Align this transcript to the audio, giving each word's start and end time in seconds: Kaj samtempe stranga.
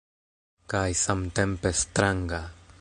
Kaj 0.73 0.87
samtempe 1.03 1.73
stranga. 1.85 2.45